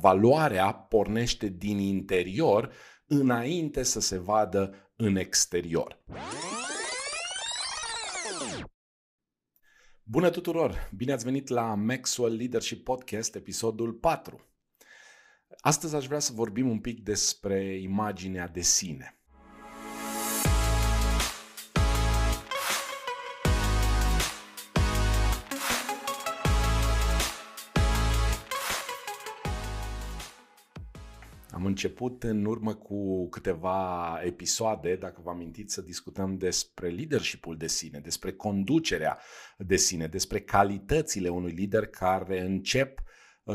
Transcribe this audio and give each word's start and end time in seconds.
Valoarea 0.00 0.72
pornește 0.72 1.48
din 1.48 1.78
interior 1.78 2.72
înainte 3.06 3.82
să 3.82 4.00
se 4.00 4.18
vadă 4.18 4.92
în 4.96 5.16
exterior. 5.16 6.04
Bună 10.02 10.30
tuturor! 10.30 10.90
Bine 10.96 11.12
ați 11.12 11.24
venit 11.24 11.48
la 11.48 11.74
Maxwell 11.74 12.36
Leadership 12.36 12.84
Podcast, 12.84 13.34
episodul 13.34 13.92
4. 13.92 14.40
Astăzi 15.60 15.94
aș 15.94 16.06
vrea 16.06 16.18
să 16.18 16.32
vorbim 16.32 16.68
un 16.68 16.80
pic 16.80 17.02
despre 17.02 17.80
imaginea 17.80 18.48
de 18.48 18.60
sine. 18.60 19.21
Am 31.62 31.68
început 31.68 32.22
în 32.22 32.44
urmă 32.44 32.74
cu 32.74 33.28
câteva 33.28 34.18
episoade, 34.24 34.96
dacă 34.96 35.20
vă 35.24 35.30
amintiți, 35.30 35.74
să 35.74 35.80
discutăm 35.80 36.36
despre 36.36 36.88
leadershipul 36.88 37.56
de 37.56 37.66
sine, 37.66 37.98
despre 37.98 38.32
conducerea 38.32 39.18
de 39.58 39.76
sine, 39.76 40.06
despre 40.06 40.40
calitățile 40.40 41.28
unui 41.28 41.50
lider 41.50 41.86
care 41.86 42.40
încep 42.40 42.98
uh, 42.98 43.11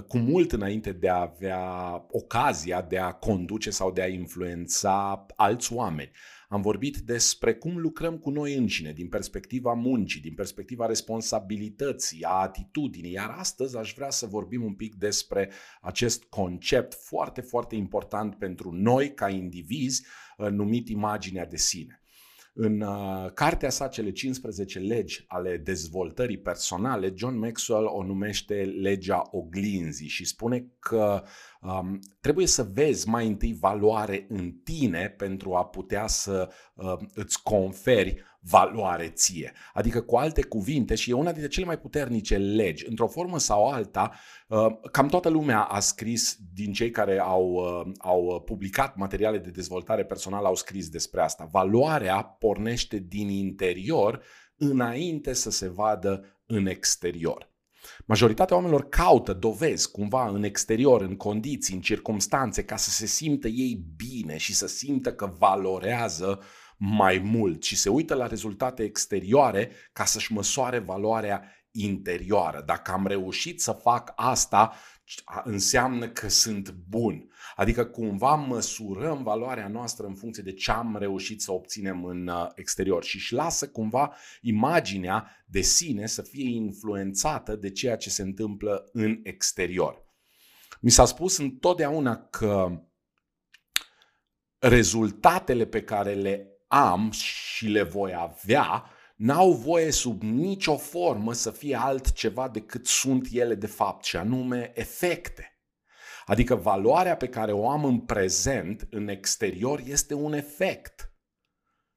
cu 0.08 0.18
mult 0.18 0.52
înainte 0.52 0.91
de 0.91 1.09
a 1.09 1.22
avea 1.22 1.62
ocazia 2.09 2.82
de 2.82 2.98
a 2.98 3.12
conduce 3.12 3.70
sau 3.70 3.91
de 3.91 4.02
a 4.02 4.08
influența 4.08 5.26
alți 5.36 5.73
oameni. 5.73 6.12
Am 6.50 6.62
vorbit 6.62 6.98
despre 6.98 7.55
cum 7.55 7.77
lucrăm 7.77 8.18
cu 8.18 8.30
noi 8.30 8.55
înșine, 8.55 8.91
din 8.91 9.10
perspectiva 9.10 9.73
muncii, 9.73 10.22
din 10.22 10.34
perspectiva 10.34 10.86
responsabilității, 10.86 12.23
a 12.23 12.30
atitudinii, 12.30 13.12
iar 13.12 13.30
astăzi 13.30 13.77
aș 13.77 13.94
vrea 13.94 14.10
să 14.10 14.26
vorbim 14.26 14.63
un 14.63 14.73
pic 14.73 14.96
despre 14.96 15.52
acest 15.82 16.24
concept 16.24 16.94
foarte, 16.94 17.41
foarte 17.41 17.76
important 17.76 18.35
pentru 18.35 18.72
noi 18.72 19.13
ca 19.13 19.30
indivizi, 19.30 20.05
uh, 20.38 20.48
numit 20.49 20.90
imaginea 20.90 21.46
de 21.46 21.58
sine. 21.58 22.02
În 22.60 22.82
uh, 22.82 23.32
cartea 23.34 23.70
sa, 23.70 23.88
Cele 23.88 24.12
15 24.12 24.80
legi 24.80 25.24
ale 25.27 25.58
dezvoltării 25.58 26.38
personale, 26.38 27.14
John 27.16 27.38
Maxwell 27.38 27.86
o 27.86 28.04
numește 28.04 28.54
legea 28.82 29.22
oglinzii 29.32 30.08
și 30.08 30.26
spune 30.26 30.68
că 30.80 31.24
um, 31.62 31.99
trebuie 32.20 32.48
să 32.48 32.70
vezi 32.74 33.10
mai 33.10 33.27
întâi 33.27 33.58
valoare 33.60 34.26
în 34.30 34.52
tine 34.64 35.10
pentru 35.18 35.54
a 35.54 35.66
putea 35.66 36.08
să 36.08 36.49
uh, 36.74 36.94
îți 37.14 37.44
conferi 37.44 38.24
valoare 38.40 39.10
ție. 39.10 39.54
Adică, 39.74 40.02
cu 40.02 40.16
alte 40.16 40.43
cuvinte, 40.43 40.96
și 40.96 41.10
e 41.10 41.13
una 41.13 41.32
dintre 41.32 41.49
cele 41.49 41.66
mai 41.66 41.80
puternice 41.80 42.38
legi, 42.38 42.85
într-o 42.88 43.07
formă 43.07 43.40
sau 43.40 43.68
alta, 43.68 44.12
uh, 44.48 44.66
cam 44.91 45.07
toată 45.07 45.30
lumea 45.30 45.62
a 45.62 45.80
scris, 45.80 46.38
din 46.54 46.74
cei 46.74 46.91
care 46.91 47.20
au, 47.20 47.52
uh, 47.52 47.91
au 47.98 48.41
publicat 48.46 48.96
materiale 48.96 49.38
de 49.38 49.49
dezvoltare 49.49 50.05
personală, 50.05 50.48
au 50.48 50.55
scris 50.55 50.90
despre 50.90 51.21
asta. 51.21 51.48
Valoarea 51.52 52.24
pornește 52.24 52.98
din 52.98 53.30
interior 53.30 54.21
înainte 54.58 55.34
să 55.34 55.52
se 55.52 55.70
vadă 55.70 56.41
în 56.46 56.65
exterior. 56.65 57.55
Majoritatea 58.05 58.55
oamenilor 58.55 58.90
caută 58.90 59.34
dovezi 59.34 59.91
cumva 59.91 60.27
în 60.27 60.43
exterior, 60.43 61.02
în 61.02 61.15
condiții, 61.15 61.76
în 61.76 61.82
circumstanțe, 61.82 62.63
ca 62.63 62.76
să 62.76 62.90
se 62.90 63.05
simtă 63.05 63.48
ei 63.48 63.85
bine 63.96 64.38
și 64.38 64.53
să 64.53 64.68
simtă 64.68 65.13
că 65.13 65.34
valorează 65.38 66.40
mai 66.78 67.18
mult 67.18 67.64
și 67.64 67.75
se 67.75 67.90
uită 67.90 68.16
la 68.16 68.28
rezultate 68.28 68.84
exterioare 68.84 69.72
ca 69.94 70.06
să-și 70.06 70.34
măsoare 70.34 70.80
valoarea 70.80 71.52
interioară. 71.72 72.64
Dacă 72.66 72.92
am 72.92 73.08
reușit 73.08 73.62
să 73.62 73.72
fac 73.72 74.14
asta, 74.16 74.74
înseamnă 75.44 76.09
că 76.09 76.30
sunt 76.30 76.72
bun. 76.72 77.31
Adică 77.56 77.86
cumva 77.86 78.36
măsurăm 78.36 79.24
valoarea 79.24 79.68
noastră 79.68 80.06
în 80.06 80.16
funcție 80.16 80.44
de 80.44 80.53
ce 80.53 80.72
am 80.72 80.96
reușit 81.00 81.42
să 81.42 81.52
obținem 81.52 82.06
în 82.06 82.28
uh, 82.28 82.48
exterior 82.56 83.03
și 83.03 83.16
își 83.16 83.34
lasă 83.34 83.70
cumva 83.70 84.14
imaginea 84.42 85.44
de 85.46 85.62
sine 85.62 86.06
să 86.06 86.22
fie 86.22 86.50
influențată 86.50 87.56
de 87.56 87.72
ceea 87.72 87.96
ce 87.96 88.10
se 88.10 88.22
întâmplă 88.22 88.90
în 88.92 89.20
exterior. 89.24 90.06
Mi 90.80 90.90
s-a 90.90 91.06
spus 91.06 91.38
întotdeauna 91.38 92.18
că 92.18 92.82
rezultatele 94.60 95.66
pe 95.66 95.84
care 95.84 96.14
le 96.14 96.56
am 96.68 97.12
și 97.12 97.68
le 97.68 97.84
voi 97.84 98.14
avea 98.14 98.92
n-au 99.16 99.52
voie 99.52 99.92
sub 99.92 100.22
nicio 100.22 100.78
formă 100.78 101.34
să 101.34 101.52
fie 101.52 101.76
altceva 101.76 102.48
decât 102.48 102.88
sunt 102.88 103.28
ele 103.32 103.56
de 103.56 103.68
fapt, 103.68 104.04
și 104.04 104.18
anume 104.18 104.72
efecte. 104.76 105.52
Adică 106.26 106.56
valoarea 106.56 107.16
pe 107.16 107.28
care 107.28 107.52
o 107.52 107.70
am 107.70 107.86
în 107.86 108.00
prezent, 108.00 108.88
în 108.90 109.08
exterior, 109.08 109.82
este 109.86 110.14
un 110.14 110.34
efect 110.34 111.12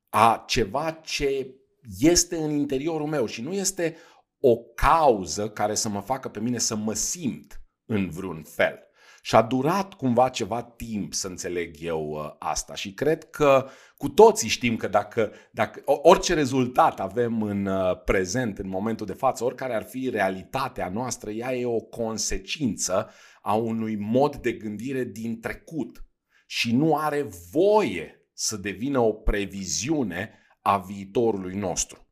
a 0.08 0.44
ceva 0.46 0.90
ce 0.90 1.54
este 1.98 2.36
în 2.36 2.50
interiorul 2.50 3.06
meu 3.06 3.26
și 3.26 3.42
nu 3.42 3.52
este 3.52 3.96
o 4.40 4.56
cauză 4.56 5.50
care 5.50 5.74
să 5.74 5.88
mă 5.88 6.00
facă 6.00 6.28
pe 6.28 6.40
mine 6.40 6.58
să 6.58 6.76
mă 6.76 6.94
simt 6.94 7.60
în 7.84 8.10
vreun 8.10 8.42
fel. 8.42 8.78
Și 9.22 9.34
a 9.34 9.42
durat 9.42 9.94
cumva 9.94 10.28
ceva 10.28 10.62
timp 10.62 11.14
să 11.14 11.26
înțeleg 11.26 11.76
eu 11.80 12.10
uh, 12.10 12.34
asta 12.38 12.74
și 12.74 12.92
cred 12.92 13.30
că 13.30 13.68
cu 14.00 14.08
toții 14.08 14.48
știm 14.48 14.76
că 14.76 14.88
dacă, 14.88 15.32
dacă 15.52 15.82
orice 15.84 16.34
rezultat 16.34 17.00
avem 17.00 17.42
în 17.42 17.66
uh, 17.66 18.02
prezent, 18.04 18.58
în 18.58 18.68
momentul 18.68 19.06
de 19.06 19.12
față, 19.12 19.44
oricare 19.44 19.74
ar 19.74 19.82
fi 19.82 20.10
realitatea 20.10 20.88
noastră, 20.88 21.30
ea 21.30 21.54
e 21.54 21.66
o 21.66 21.80
consecință 21.80 23.10
a 23.42 23.54
unui 23.54 23.96
mod 23.96 24.36
de 24.36 24.52
gândire 24.52 25.04
din 25.04 25.40
trecut 25.40 26.04
și 26.46 26.74
nu 26.74 26.96
are 26.96 27.22
voie 27.50 28.28
să 28.32 28.56
devină 28.56 28.98
o 28.98 29.12
previziune 29.12 30.38
a 30.60 30.78
viitorului 30.78 31.54
nostru. 31.54 32.08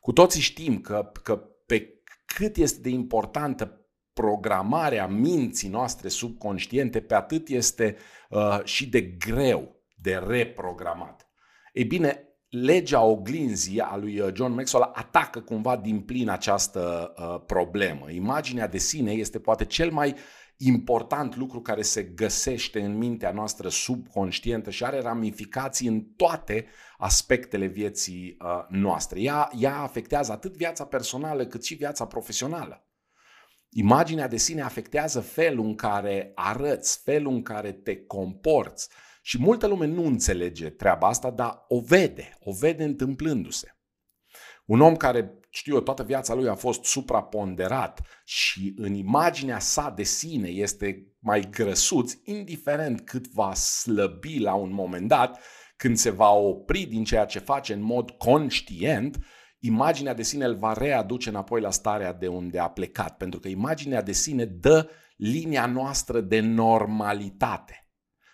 Cu 0.00 0.12
toții 0.12 0.40
știm 0.40 0.80
că, 0.80 1.12
că 1.22 1.36
pe 1.66 2.02
cât 2.24 2.56
este 2.56 2.80
de 2.80 2.88
importantă 2.88 3.90
programarea 4.12 5.06
minții 5.06 5.68
noastre 5.68 6.08
subconștiente, 6.08 7.00
pe 7.00 7.14
atât 7.14 7.48
este 7.48 7.96
uh, 8.28 8.60
și 8.64 8.88
de 8.88 9.02
greu 9.02 9.79
de 10.02 10.14
reprogramat. 10.14 11.28
Ei 11.72 11.84
bine, 11.84 12.24
legea 12.48 13.02
oglinzii 13.02 13.80
a 13.80 13.96
lui 13.96 14.20
uh, 14.20 14.28
John 14.34 14.52
Maxwell 14.52 14.90
atacă 14.94 15.40
cumva 15.40 15.76
din 15.76 16.00
plin 16.00 16.28
această 16.28 17.12
uh, 17.16 17.42
problemă. 17.46 18.10
Imaginea 18.10 18.66
de 18.66 18.78
sine 18.78 19.12
este 19.12 19.38
poate 19.38 19.64
cel 19.64 19.90
mai 19.90 20.14
important 20.56 21.36
lucru 21.36 21.60
care 21.60 21.82
se 21.82 22.02
găsește 22.02 22.80
în 22.80 22.96
mintea 22.96 23.30
noastră 23.30 23.68
subconștientă 23.68 24.70
și 24.70 24.84
are 24.84 25.00
ramificații 25.00 25.88
în 25.88 26.00
toate 26.16 26.66
aspectele 26.98 27.66
vieții 27.66 28.36
uh, 28.38 28.64
noastre. 28.68 29.20
Ea, 29.20 29.50
ea 29.58 29.76
afectează 29.76 30.32
atât 30.32 30.56
viața 30.56 30.84
personală 30.84 31.46
cât 31.46 31.64
și 31.64 31.74
viața 31.74 32.06
profesională. 32.06 32.84
Imaginea 33.68 34.28
de 34.28 34.36
sine 34.36 34.62
afectează 34.62 35.20
felul 35.20 35.64
în 35.64 35.74
care 35.74 36.32
arăți, 36.34 37.00
felul 37.02 37.32
în 37.32 37.42
care 37.42 37.72
te 37.72 37.96
comporți. 37.96 38.88
Și 39.30 39.38
multă 39.40 39.66
lume 39.66 39.86
nu 39.86 40.04
înțelege 40.04 40.70
treaba 40.70 41.08
asta, 41.08 41.30
dar 41.30 41.64
o 41.68 41.80
vede, 41.80 42.36
o 42.40 42.52
vede 42.52 42.84
întâmplându-se. 42.84 43.76
Un 44.66 44.80
om 44.80 44.96
care, 44.96 45.38
știu 45.50 45.74
eu, 45.74 45.80
toată 45.80 46.02
viața 46.02 46.34
lui 46.34 46.48
a 46.48 46.54
fost 46.54 46.84
supraponderat 46.84 48.00
și 48.24 48.74
în 48.76 48.94
imaginea 48.94 49.58
sa 49.58 49.92
de 49.96 50.02
sine 50.02 50.48
este 50.48 51.06
mai 51.18 51.48
grăsuț, 51.50 52.12
indiferent 52.24 53.00
cât 53.00 53.28
va 53.28 53.54
slăbi 53.54 54.38
la 54.38 54.54
un 54.54 54.72
moment 54.72 55.08
dat, 55.08 55.40
când 55.76 55.96
se 55.96 56.10
va 56.10 56.30
opri 56.30 56.84
din 56.84 57.04
ceea 57.04 57.24
ce 57.24 57.38
face 57.38 57.72
în 57.72 57.82
mod 57.82 58.10
conștient, 58.10 59.18
imaginea 59.58 60.14
de 60.14 60.22
sine 60.22 60.44
îl 60.44 60.56
va 60.56 60.72
readuce 60.72 61.28
înapoi 61.28 61.60
la 61.60 61.70
starea 61.70 62.12
de 62.12 62.26
unde 62.26 62.58
a 62.58 62.68
plecat, 62.68 63.16
pentru 63.16 63.40
că 63.40 63.48
imaginea 63.48 64.02
de 64.02 64.12
sine 64.12 64.44
dă 64.44 64.88
linia 65.16 65.66
noastră 65.66 66.20
de 66.20 66.40
normalitate. 66.40 67.84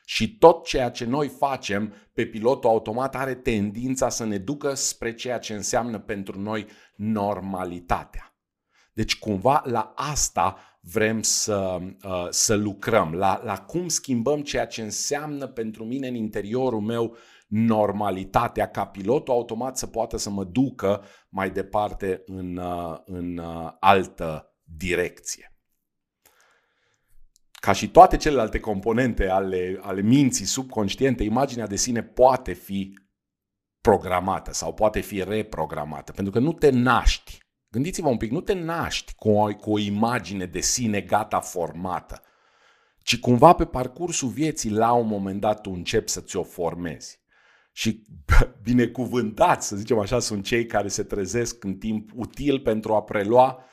Și 0.08 0.36
tot 0.38 0.64
ceea 0.64 0.90
ce 0.90 1.04
noi 1.04 1.28
facem 1.28 1.92
pe 2.12 2.26
pilotul 2.26 2.70
automat 2.70 3.14
are 3.14 3.34
tendința 3.34 4.08
să 4.08 4.24
ne 4.24 4.38
ducă 4.38 4.74
spre 4.74 5.14
ceea 5.14 5.38
ce 5.38 5.54
înseamnă 5.54 5.98
pentru 5.98 6.40
noi 6.40 6.66
normalitatea. 6.96 8.34
Deci 8.92 9.18
cumva 9.18 9.62
la 9.64 9.92
asta 9.96 10.56
vrem 10.80 11.22
să, 11.22 11.78
uh, 12.04 12.26
să 12.30 12.54
lucrăm, 12.54 13.14
la, 13.14 13.40
la 13.44 13.58
cum 13.58 13.88
schimbăm 13.88 14.42
ceea 14.42 14.66
ce 14.66 14.82
înseamnă 14.82 15.46
pentru 15.46 15.84
mine 15.84 16.08
în 16.08 16.14
interiorul 16.14 16.80
meu 16.80 17.16
normalitatea 17.46 18.70
ca 18.70 18.86
pilotul 18.86 19.34
automat 19.34 19.78
să 19.78 19.86
poată 19.86 20.16
să 20.16 20.30
mă 20.30 20.44
ducă 20.44 21.04
mai 21.28 21.50
departe 21.50 22.22
în, 22.26 22.56
uh, 22.56 22.98
în 23.04 23.38
uh, 23.38 23.72
altă 23.80 24.56
direcție. 24.62 25.55
Ca 27.66 27.72
și 27.72 27.88
toate 27.88 28.16
celelalte 28.16 28.60
componente 28.60 29.28
ale, 29.28 29.78
ale 29.80 30.00
minții 30.00 30.44
subconștiente, 30.44 31.22
imaginea 31.22 31.66
de 31.66 31.76
sine 31.76 32.02
poate 32.02 32.52
fi 32.52 32.98
programată 33.80 34.52
sau 34.52 34.74
poate 34.74 35.00
fi 35.00 35.24
reprogramată, 35.24 36.12
pentru 36.12 36.32
că 36.32 36.38
nu 36.38 36.52
te 36.52 36.70
naști. 36.70 37.38
Gândiți-vă 37.68 38.08
un 38.08 38.16
pic, 38.16 38.30
nu 38.30 38.40
te 38.40 38.52
naști 38.52 39.14
cu 39.14 39.30
o, 39.30 39.54
cu 39.54 39.72
o 39.72 39.78
imagine 39.78 40.44
de 40.44 40.60
sine 40.60 41.00
gata 41.00 41.40
formată. 41.40 42.22
ci 43.02 43.18
cumva 43.18 43.52
pe 43.52 43.64
parcursul 43.64 44.28
vieții, 44.28 44.70
la 44.70 44.92
un 44.92 45.06
moment 45.06 45.40
dat, 45.40 45.60
tu 45.60 45.70
începi 45.70 46.10
să 46.10 46.20
ți-o 46.20 46.42
formezi. 46.42 47.20
Și 47.72 48.02
binecuvântați, 48.66 49.66
să 49.66 49.76
zicem 49.76 49.98
așa, 49.98 50.18
sunt 50.18 50.44
cei 50.44 50.66
care 50.66 50.88
se 50.88 51.02
trezesc 51.02 51.64
în 51.64 51.74
timp 51.74 52.10
util 52.14 52.60
pentru 52.60 52.94
a 52.94 53.02
prelua 53.02 53.64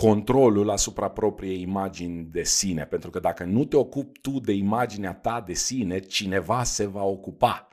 controlul 0.00 0.70
asupra 0.70 1.10
propriei 1.10 1.60
imagini 1.60 2.24
de 2.24 2.42
sine. 2.42 2.84
Pentru 2.84 3.10
că 3.10 3.18
dacă 3.18 3.44
nu 3.44 3.64
te 3.64 3.76
ocupi 3.76 4.20
tu 4.20 4.40
de 4.40 4.52
imaginea 4.52 5.14
ta 5.14 5.42
de 5.46 5.52
sine, 5.52 5.98
cineva 5.98 6.62
se 6.62 6.86
va 6.86 7.02
ocupa. 7.02 7.68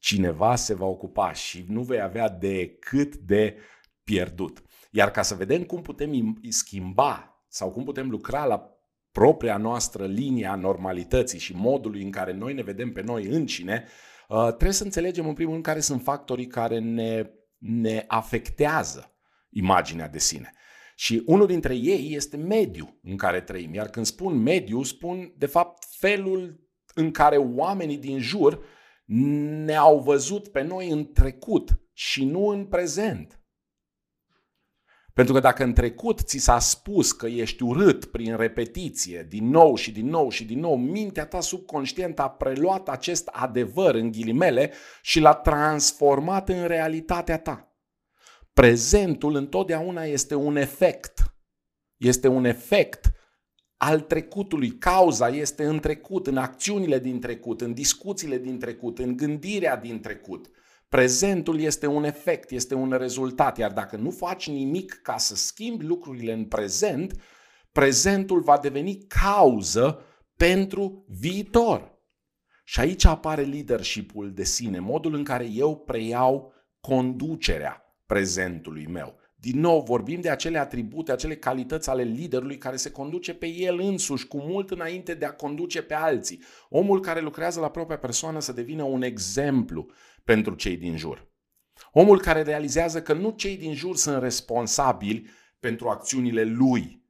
Cineva 0.00 0.56
se 0.56 0.74
va 0.74 0.86
ocupa 0.86 1.32
și 1.32 1.64
nu 1.68 1.82
vei 1.82 2.00
avea 2.00 2.28
decât 2.28 3.16
de 3.16 3.56
pierdut. 4.04 4.62
Iar 4.90 5.10
ca 5.10 5.22
să 5.22 5.34
vedem 5.34 5.62
cum 5.62 5.82
putem 5.82 6.40
schimba 6.48 7.44
sau 7.48 7.70
cum 7.70 7.84
putem 7.84 8.10
lucra 8.10 8.44
la 8.44 8.70
propria 9.12 9.56
noastră 9.56 10.06
linie 10.06 10.46
a 10.46 10.54
normalității 10.54 11.38
și 11.38 11.54
modului 11.54 12.02
în 12.02 12.10
care 12.10 12.32
noi 12.32 12.54
ne 12.54 12.62
vedem 12.62 12.92
pe 12.92 13.02
noi 13.02 13.24
încine, 13.24 13.84
uh, 14.28 14.46
trebuie 14.46 14.72
să 14.72 14.84
înțelegem 14.84 15.28
în 15.28 15.34
primul 15.34 15.52
rând 15.52 15.64
care 15.64 15.80
sunt 15.80 16.02
factorii 16.02 16.46
care 16.46 16.78
ne, 16.78 17.30
ne 17.58 18.04
afectează 18.06 19.14
imaginea 19.50 20.08
de 20.08 20.18
sine. 20.18 20.50
Și 20.98 21.22
unul 21.26 21.46
dintre 21.46 21.74
ei 21.74 22.14
este 22.14 22.36
mediul 22.36 22.98
în 23.02 23.16
care 23.16 23.40
trăim. 23.40 23.74
Iar 23.74 23.88
când 23.88 24.06
spun 24.06 24.42
mediu, 24.42 24.82
spun 24.82 25.34
de 25.38 25.46
fapt 25.46 25.84
felul 25.90 26.68
în 26.94 27.10
care 27.10 27.36
oamenii 27.36 27.98
din 27.98 28.18
jur 28.18 28.64
ne-au 29.64 29.98
văzut 29.98 30.48
pe 30.48 30.62
noi 30.62 30.88
în 30.88 31.12
trecut 31.12 31.80
și 31.92 32.24
nu 32.24 32.46
în 32.46 32.66
prezent. 32.66 33.40
Pentru 35.12 35.34
că 35.34 35.40
dacă 35.40 35.64
în 35.64 35.72
trecut 35.72 36.20
ți 36.20 36.38
s-a 36.38 36.58
spus 36.58 37.12
că 37.12 37.26
ești 37.26 37.62
urât 37.62 38.04
prin 38.04 38.36
repetiție, 38.36 39.26
din 39.28 39.48
nou 39.48 39.74
și 39.74 39.92
din 39.92 40.06
nou 40.06 40.30
și 40.30 40.44
din 40.44 40.58
nou, 40.58 40.76
mintea 40.76 41.26
ta 41.26 41.40
subconștientă 41.40 42.22
a 42.22 42.30
preluat 42.30 42.88
acest 42.88 43.26
adevăr 43.26 43.94
în 43.94 44.10
ghilimele 44.10 44.72
și 45.02 45.20
l-a 45.20 45.34
transformat 45.34 46.48
în 46.48 46.66
realitatea 46.66 47.38
ta. 47.38 47.75
Prezentul 48.60 49.34
întotdeauna 49.34 50.04
este 50.04 50.34
un 50.34 50.56
efect. 50.56 51.36
Este 51.96 52.28
un 52.28 52.44
efect 52.44 53.12
al 53.76 54.00
trecutului. 54.00 54.78
Cauza 54.78 55.28
este 55.28 55.64
în 55.64 55.78
trecut, 55.78 56.26
în 56.26 56.36
acțiunile 56.36 56.98
din 56.98 57.20
trecut, 57.20 57.60
în 57.60 57.74
discuțiile 57.74 58.38
din 58.38 58.58
trecut, 58.58 58.98
în 58.98 59.16
gândirea 59.16 59.76
din 59.76 60.00
trecut. 60.00 60.50
Prezentul 60.88 61.60
este 61.60 61.86
un 61.86 62.04
efect, 62.04 62.50
este 62.50 62.74
un 62.74 62.92
rezultat, 62.92 63.58
iar 63.58 63.72
dacă 63.72 63.96
nu 63.96 64.10
faci 64.10 64.48
nimic 64.48 64.98
ca 65.02 65.16
să 65.16 65.34
schimbi 65.34 65.84
lucrurile 65.84 66.32
în 66.32 66.44
prezent, 66.44 67.22
prezentul 67.72 68.40
va 68.40 68.58
deveni 68.58 69.06
cauză 69.06 70.00
pentru 70.36 71.04
viitor. 71.08 72.00
Și 72.64 72.80
aici 72.80 73.04
apare 73.04 73.42
leadership-ul 73.42 74.32
de 74.32 74.44
sine, 74.44 74.78
modul 74.78 75.14
în 75.14 75.24
care 75.24 75.44
eu 75.44 75.76
preiau 75.76 76.52
conducerea 76.80 77.80
prezentului 78.06 78.86
meu. 78.86 79.18
Din 79.40 79.60
nou, 79.60 79.82
vorbim 79.82 80.20
de 80.20 80.30
acele 80.30 80.58
atribute, 80.58 81.12
acele 81.12 81.36
calități 81.36 81.90
ale 81.90 82.02
liderului 82.02 82.58
care 82.58 82.76
se 82.76 82.90
conduce 82.90 83.34
pe 83.34 83.46
el 83.46 83.78
însuși, 83.78 84.26
cu 84.26 84.40
mult 84.40 84.70
înainte 84.70 85.14
de 85.14 85.24
a 85.24 85.32
conduce 85.32 85.82
pe 85.82 85.94
alții. 85.94 86.42
Omul 86.68 87.00
care 87.00 87.20
lucrează 87.20 87.60
la 87.60 87.70
propria 87.70 87.98
persoană 87.98 88.40
să 88.40 88.52
devină 88.52 88.82
un 88.82 89.02
exemplu 89.02 89.90
pentru 90.24 90.54
cei 90.54 90.76
din 90.76 90.96
jur. 90.96 91.26
Omul 91.92 92.20
care 92.20 92.42
realizează 92.42 93.02
că 93.02 93.12
nu 93.12 93.30
cei 93.30 93.56
din 93.56 93.74
jur 93.74 93.96
sunt 93.96 94.22
responsabili 94.22 95.28
pentru 95.60 95.88
acțiunile 95.88 96.44
lui 96.44 97.04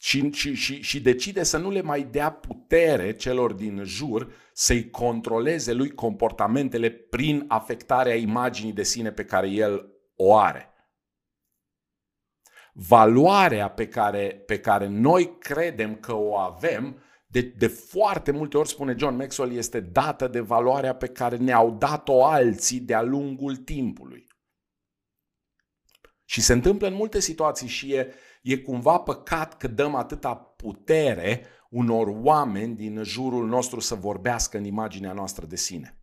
și, 0.00 0.30
și, 0.32 0.54
și, 0.54 0.82
și 0.82 1.00
decide 1.00 1.42
să 1.42 1.58
nu 1.58 1.70
le 1.70 1.82
mai 1.82 2.02
dea 2.10 2.30
putere 2.30 3.12
celor 3.12 3.52
din 3.52 3.82
jur 3.84 4.32
să-i 4.52 4.90
controleze 4.90 5.72
lui 5.72 5.90
comportamentele 5.90 6.90
prin 6.90 7.44
afectarea 7.48 8.14
imaginii 8.14 8.72
de 8.72 8.82
sine 8.82 9.12
pe 9.12 9.24
care 9.24 9.48
el 9.48 9.95
o 10.16 10.36
are. 10.36 10.70
Valoarea 12.72 13.70
pe 13.70 13.88
care, 13.88 14.42
pe 14.46 14.60
care 14.60 14.86
noi 14.86 15.38
credem 15.38 15.96
că 15.96 16.14
o 16.14 16.36
avem, 16.36 17.02
de, 17.26 17.40
de 17.40 17.66
foarte 17.66 18.30
multe 18.30 18.56
ori, 18.56 18.68
spune 18.68 18.94
John 18.98 19.16
Maxwell, 19.16 19.52
este 19.52 19.80
dată 19.80 20.28
de 20.28 20.40
valoarea 20.40 20.94
pe 20.94 21.06
care 21.08 21.36
ne-au 21.36 21.70
dat-o 21.70 22.24
alții 22.24 22.80
de-a 22.80 23.02
lungul 23.02 23.56
timpului. 23.56 24.26
Și 26.24 26.40
se 26.40 26.52
întâmplă 26.52 26.86
în 26.86 26.94
multe 26.94 27.20
situații 27.20 27.68
și 27.68 27.92
e, 27.92 28.14
e 28.42 28.58
cumva 28.58 28.98
păcat 28.98 29.56
că 29.56 29.68
dăm 29.68 29.94
atâta 29.94 30.34
putere 30.34 31.46
unor 31.70 32.06
oameni 32.08 32.74
din 32.74 33.02
jurul 33.02 33.46
nostru 33.46 33.80
să 33.80 33.94
vorbească 33.94 34.56
în 34.56 34.64
imaginea 34.64 35.12
noastră 35.12 35.46
de 35.46 35.56
sine. 35.56 36.00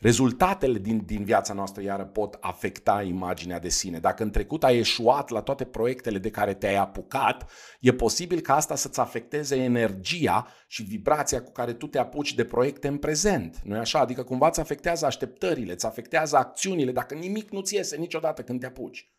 Rezultatele 0.00 0.78
din, 0.78 1.02
din 1.04 1.24
viața 1.24 1.54
noastră 1.54 1.82
iară 1.82 2.04
pot 2.04 2.36
afecta 2.40 3.02
imaginea 3.02 3.58
de 3.58 3.68
sine. 3.68 3.98
Dacă 3.98 4.22
în 4.22 4.30
trecut 4.30 4.64
ai 4.64 4.78
eșuat 4.78 5.30
la 5.30 5.42
toate 5.42 5.64
proiectele 5.64 6.18
de 6.18 6.30
care 6.30 6.54
te-ai 6.54 6.76
apucat, 6.76 7.50
e 7.80 7.92
posibil 7.92 8.40
ca 8.40 8.54
asta 8.54 8.74
să-ți 8.74 9.00
afecteze 9.00 9.56
energia 9.56 10.46
și 10.68 10.82
vibrația 10.82 11.42
cu 11.42 11.50
care 11.50 11.72
tu 11.72 11.86
te 11.86 11.98
apuci 11.98 12.34
de 12.34 12.44
proiecte 12.44 12.88
în 12.88 12.98
prezent. 12.98 13.60
nu 13.64 13.78
așa? 13.78 13.98
Adică 13.98 14.22
cumva 14.22 14.46
îți 14.46 14.60
afectează 14.60 15.06
așteptările, 15.06 15.72
îți 15.72 15.86
afectează 15.86 16.36
acțiunile, 16.36 16.92
dacă 16.92 17.14
nimic 17.14 17.50
nu-ți 17.50 17.74
iese 17.74 17.96
niciodată 17.96 18.42
când 18.42 18.60
te 18.60 18.66
apuci. 18.66 19.12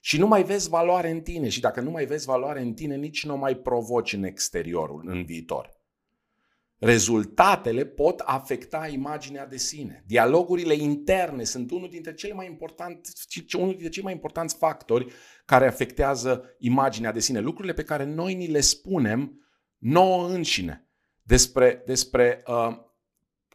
Și 0.00 0.18
nu 0.18 0.26
mai 0.26 0.42
vezi 0.42 0.68
valoare 0.68 1.10
în 1.10 1.20
tine 1.20 1.48
și 1.48 1.60
dacă 1.60 1.80
nu 1.80 1.90
mai 1.90 2.04
vezi 2.04 2.26
valoare 2.26 2.60
în 2.60 2.72
tine, 2.72 2.96
nici 2.96 3.26
nu 3.26 3.36
mai 3.36 3.54
provoci 3.54 4.12
în 4.12 4.22
exteriorul, 4.22 5.02
în 5.06 5.24
viitor. 5.24 5.82
Rezultatele 6.84 7.84
pot 7.84 8.20
afecta 8.20 8.88
imaginea 8.88 9.46
de 9.46 9.56
sine. 9.56 10.04
Dialogurile 10.06 10.74
interne 10.74 11.44
sunt 11.44 11.70
unul 11.70 11.88
dintre 11.88 12.14
cele 12.14 12.32
mai 12.32 12.46
importante, 12.46 13.08
unul 13.52 13.70
dintre 13.70 13.88
cei 13.88 14.02
mai 14.02 14.12
importanți 14.12 14.56
factori 14.56 15.12
care 15.44 15.66
afectează 15.66 16.56
imaginea 16.58 17.12
de 17.12 17.20
sine. 17.20 17.40
Lucrurile 17.40 17.74
pe 17.74 17.82
care 17.82 18.04
noi 18.04 18.34
ni 18.34 18.46
le 18.46 18.60
spunem 18.60 19.46
nouă 19.78 20.28
înșine 20.28 20.88
despre, 21.22 21.82
despre 21.86 22.42
uh, 22.46 22.76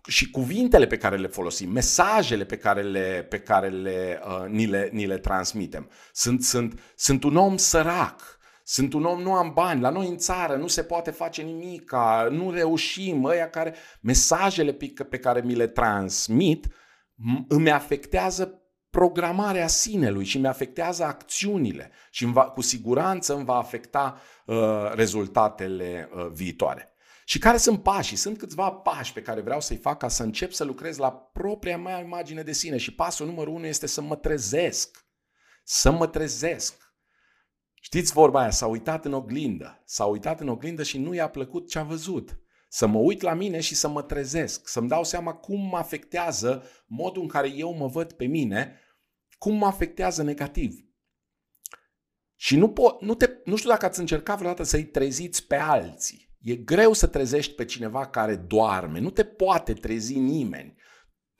și 0.08 0.30
cuvintele 0.30 0.88
pe 0.88 0.98
care 0.98 1.18
le 1.18 1.28
folosim, 1.28 1.72
mesajele 1.72 2.46
pe 2.46 2.58
care 2.58 2.81
le, 2.81 3.26
pe 3.30 3.40
care 3.40 3.70
le, 3.70 4.22
uh, 4.26 4.46
ni, 4.48 4.66
le, 4.66 4.90
ni 4.92 5.06
le 5.06 5.18
transmitem. 5.18 5.90
Sunt, 6.14 6.44
sunt, 6.44 6.80
sunt 6.96 7.24
un 7.24 7.36
om 7.36 7.58
sărac, 7.58 8.39
sunt 8.71 8.94
un 8.94 9.06
om, 9.06 9.21
nu 9.21 9.33
am 9.33 9.51
bani, 9.54 9.81
la 9.81 9.89
noi 9.89 10.07
în 10.07 10.18
țară 10.18 10.56
nu 10.56 10.68
se 10.68 10.83
poate 10.83 11.12
face 11.12 11.42
nimic, 11.42 11.92
nu 12.30 12.51
reușim, 12.51 13.24
ăia 13.24 13.50
care... 13.50 13.75
Mesajele 14.01 14.78
pe 15.09 15.18
care 15.19 15.42
mi 15.42 15.56
le 15.56 15.68
transmit 15.68 16.68
îmi 17.47 17.71
afectează 17.71 18.61
programarea 18.90 19.68
sinelui 19.68 20.26
și 20.26 20.38
mi 20.38 20.47
afectează 20.47 21.04
acțiunile 21.04 21.92
și 22.11 22.26
va, 22.26 22.44
cu 22.44 22.61
siguranță 22.61 23.35
îmi 23.35 23.45
va 23.45 23.56
afecta 23.56 24.21
uh, 24.45 24.92
rezultatele 24.94 26.09
uh, 26.14 26.28
viitoare. 26.31 26.94
Și 27.26 27.40
care 27.40 27.57
sunt 27.57 27.83
pașii? 27.83 28.18
Sunt 28.18 28.38
câțiva 28.38 28.71
pași 28.71 29.14
pe 29.14 29.21
care 29.21 29.42
vreau 29.42 29.61
să-i 29.61 29.78
fac 29.78 29.97
ca 29.97 30.07
să 30.07 30.23
încep 30.23 30.52
să 30.52 30.64
lucrez 30.64 30.97
la 30.97 31.11
propria 31.11 31.78
mea 31.78 31.99
imagine 31.99 32.42
de 32.42 32.52
sine. 32.52 32.78
Și 32.78 32.95
pasul 32.95 33.26
numărul 33.26 33.54
unu 33.54 33.66
este 33.66 33.88
să 33.88 34.02
mă 34.02 34.16
trezesc. 34.16 35.06
Să 35.64 35.92
mă 35.92 36.07
trezesc. 36.07 36.89
Știți 37.81 38.14
vorba 38.14 38.40
aia, 38.40 38.50
s-a 38.50 38.66
uitat 38.66 39.06
în 39.06 39.14
oglindă, 39.14 39.81
s-a 39.86 40.06
uitat 40.06 40.40
în 40.40 40.48
oglindă 40.48 40.83
și 40.83 40.98
nu 40.98 41.14
i-a 41.14 41.30
plăcut 41.30 41.69
ce 41.69 41.80
a 41.80 41.83
văzut. 41.83 42.40
Să 42.69 42.88
mă 42.88 43.00
uit 43.00 43.21
la 43.21 43.33
mine 43.33 43.59
și 43.59 43.76
să 43.76 43.88
mă 43.88 44.02
trezesc, 44.02 44.68
să-mi 44.68 44.88
dau 44.88 45.04
seama 45.04 45.33
cum 45.33 45.68
mă 45.68 45.78
afectează 45.78 46.64
modul 46.88 47.21
în 47.21 47.28
care 47.28 47.52
eu 47.56 47.74
mă 47.74 47.88
văd 47.88 48.12
pe 48.12 48.26
mine, 48.26 48.80
cum 49.38 49.56
mă 49.56 49.66
afectează 49.66 50.24
negativ. 50.24 50.74
Și 52.36 52.56
nu, 52.56 52.69
po- 52.69 53.00
nu, 53.00 53.16
te, 53.16 53.30
nu 53.45 53.56
știu 53.56 53.69
dacă 53.69 53.86
ați 53.86 54.00
încercat 54.00 54.38
vreodată 54.38 54.64
să-i 54.64 54.86
treziți 54.86 55.48
pe 55.48 55.56
alții. 55.56 56.38
E 56.42 56.56
greu 56.56 56.94
să 56.94 57.07
trezești 57.07 57.54
pe 57.54 57.66
cineva 57.66 58.07
care 58.07 58.36
doarme. 58.36 59.00
Nu 59.00 59.09
te 59.09 59.24
poate 59.24 59.74
trezi 59.74 60.18
nimeni. 60.18 60.76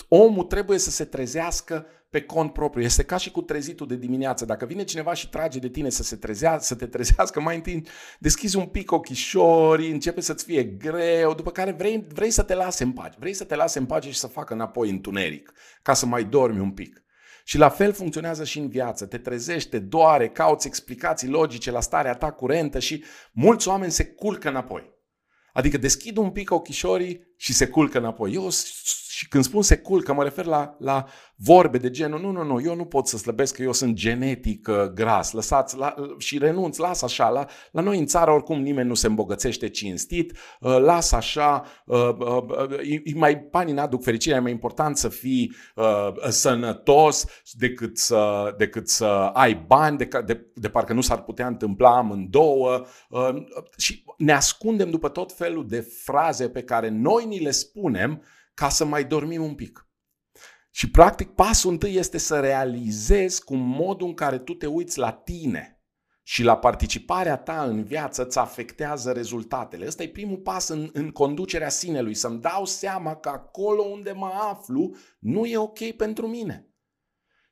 Omul 0.08 0.44
trebuie 0.44 0.78
să 0.78 0.90
se 0.90 1.06
trezească 1.06 1.86
pe 2.10 2.22
cont 2.22 2.54
propriu. 2.54 2.84
Este 2.84 3.04
ca 3.04 3.18
și 3.18 3.32
cu 3.32 3.42
trezitul 3.42 3.88
de 3.88 3.96
dimineață. 3.96 4.46
Dacă 4.46 4.66
vine 4.66 4.84
cineva 4.84 5.14
și 5.14 5.30
trage 5.30 5.60
de 5.60 5.70
tine 5.70 5.90
să, 5.90 6.04
se 6.04 6.16
trezea, 6.16 6.60
să 6.60 6.76
te 6.76 6.86
trezească, 6.86 7.42
mai 7.42 7.56
întâi 7.56 7.86
deschizi 8.20 8.58
un 8.58 8.66
pic 8.66 8.92
ochișorii, 8.92 9.92
începe 9.92 10.22
să-ți 10.22 10.44
fie 10.44 10.64
greu, 10.64 11.34
după 11.34 11.52
care 11.52 11.72
vrei, 11.72 12.06
vrei 12.14 12.32
să 12.32 12.44
te 12.44 12.54
lase 12.54 12.84
în 12.84 12.92
pace. 12.92 13.18
Vrei 13.20 13.34
să 13.34 13.44
te 13.44 13.56
lase 13.56 13.80
în 13.80 13.86
pace 13.86 14.12
și 14.12 14.18
să 14.18 14.28
facă 14.28 14.54
înapoi 14.54 14.90
întuneric, 14.90 15.54
ca 15.82 15.94
să 15.94 16.06
mai 16.06 16.24
dormi 16.24 16.60
un 16.60 16.72
pic. 16.72 17.04
Și 17.44 17.58
la 17.58 17.70
fel 17.70 17.94
funcționează 17.94 18.44
și 18.44 18.60
în 18.60 18.70
viață. 18.70 19.06
Te 19.06 19.18
trezești, 19.18 19.70
te 19.70 19.80
doare, 19.80 20.30
cauți 20.30 20.68
explicații 20.68 21.28
logice 21.28 21.72
la 21.72 21.82
starea 21.82 22.14
ta 22.14 22.32
curentă 22.32 22.80
și 22.80 23.04
mulți 23.32 23.68
oameni 23.68 23.92
se 23.92 24.06
culcă 24.06 24.50
înapoi. 24.50 24.98
Adică 25.54 25.78
deschid 25.78 26.18
un 26.18 26.30
pic 26.32 26.52
ochișorii 26.52 27.34
și 27.38 27.54
se 27.54 27.68
culcă 27.68 27.98
înapoi. 27.98 28.34
Eu 28.34 28.50
Și 29.20 29.28
când 29.28 29.44
spun 29.44 29.62
se 29.62 29.78
culcă, 29.78 30.14
mă 30.14 30.24
refer 30.24 30.46
la, 30.46 30.76
la 30.80 31.06
vorbe 31.36 31.78
de 31.78 31.90
genul, 31.90 32.20
nu, 32.20 32.32
nu, 32.32 32.44
nu, 32.44 32.62
eu 32.62 32.76
nu 32.76 32.86
pot 32.86 33.08
să 33.08 33.18
slăbesc 33.18 33.56
că 33.56 33.62
eu 33.62 33.74
sunt 33.74 33.94
genetic 33.94 34.68
uh, 34.68 34.84
gras, 34.94 35.32
lăsați 35.32 35.78
la, 35.78 35.96
și 36.18 36.38
renunț, 36.38 36.78
las 36.78 37.02
așa, 37.02 37.30
la, 37.30 37.46
la 37.72 37.82
noi 37.82 38.00
în 38.00 38.06
țară 38.06 38.32
oricum 38.32 38.62
nimeni 38.62 38.88
nu 38.88 38.94
se 38.94 39.08
îmbogățește 39.08 39.70
cinstit, 39.70 40.38
uh, 40.60 40.78
las 40.78 41.12
așa, 41.12 41.64
uh, 41.86 42.10
uh, 42.20 42.44
uh, 42.70 43.14
mai 43.16 43.48
banii 43.52 43.74
n-aduc 43.74 44.04
fericirea, 44.04 44.38
e 44.38 44.42
mai 44.42 44.52
important 44.52 44.98
să 44.98 45.10
fii 45.10 45.56
uh, 45.76 46.30
sănătos 46.30 47.26
decât 47.52 47.98
să, 47.98 48.54
decât 48.58 48.90
să 48.90 49.06
ai 49.34 49.64
bani, 49.68 49.98
de, 49.98 50.08
de, 50.26 50.46
de 50.54 50.70
parcă 50.70 50.94
nu 50.94 51.02
s-ar 51.02 51.22
putea 51.22 51.48
întâmpla 51.48 51.98
amândouă 51.98 52.86
uh, 53.10 53.46
și 53.78 54.04
ne 54.18 54.32
ascundem 54.32 54.90
după 54.90 55.10
tot 55.10 55.32
felul 55.32 55.68
de 55.68 55.80
fraze 56.04 56.50
pe 56.50 56.64
care 56.64 56.90
noi 56.90 57.26
ni 57.26 57.40
le 57.40 57.52
spunem 57.52 58.24
ca 58.60 58.70
să 58.70 58.86
mai 58.86 59.04
dormim 59.04 59.44
un 59.44 59.56
pic. 59.56 59.88
Și 60.72 60.92
practic 60.92 61.30
pasul 61.30 61.72
întâi 61.72 61.96
este 61.96 62.18
să 62.18 62.40
realizezi 62.40 63.44
cum 63.44 63.60
modul 63.60 64.08
în 64.08 64.14
care 64.14 64.38
tu 64.38 64.54
te 64.54 64.66
uiți 64.66 64.98
la 64.98 65.12
tine 65.12 65.84
și 66.24 66.44
la 66.44 66.58
participarea 66.58 67.38
ta 67.38 67.64
în 67.64 67.84
viață 67.84 68.26
îți 68.26 68.38
afectează 68.38 69.12
rezultatele. 69.12 69.86
Ăsta 69.86 70.04
e 70.04 70.10
primul 70.10 70.38
pas 70.38 70.68
în, 70.68 70.90
în 70.94 71.12
conducerea 71.12 71.70
sinelui, 71.70 72.14
să-mi 72.14 72.40
dau 72.40 72.66
seama 72.66 73.16
că 73.16 73.30
acolo 73.30 73.84
unde 73.84 74.12
mă 74.12 74.32
aflu 74.52 74.96
nu 75.20 75.46
e 75.46 75.58
ok 75.58 75.92
pentru 75.92 76.28
mine. 76.28 76.70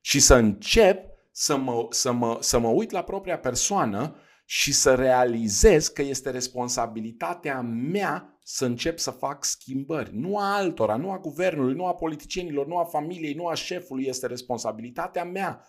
Și 0.01 0.19
să 0.19 0.35
încep 0.35 1.05
să 1.31 1.57
mă, 1.57 1.87
să 1.89 2.11
mă, 2.11 2.37
să 2.41 2.59
mă 2.59 2.67
uit 2.67 2.91
la 2.91 3.03
propria 3.03 3.39
persoană 3.39 4.15
și 4.45 4.73
să 4.73 4.95
realizez 4.95 5.87
că 5.87 6.01
este 6.01 6.29
responsabilitatea 6.29 7.61
mea 7.61 8.36
să 8.49 8.65
încep 8.65 8.99
să 8.99 9.11
fac 9.11 9.43
schimbări. 9.43 10.15
Nu 10.15 10.37
a 10.37 10.55
altora, 10.55 10.95
nu 10.95 11.11
a 11.11 11.19
guvernului, 11.19 11.73
nu 11.73 11.85
a 11.85 11.95
politicienilor, 11.95 12.67
nu 12.67 12.77
a 12.77 12.83
familiei, 12.83 13.33
nu 13.33 13.47
a 13.47 13.53
șefului, 13.53 14.05
este 14.05 14.27
responsabilitatea 14.27 15.23
mea. 15.23 15.67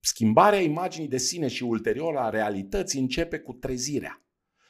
Schimbarea 0.00 0.60
imaginii 0.60 1.08
de 1.08 1.16
sine 1.16 1.48
și 1.48 1.62
ulterior 1.62 2.16
a 2.16 2.30
realității 2.30 3.00
începe 3.00 3.38
cu 3.38 3.52
trezirea. 3.52 4.26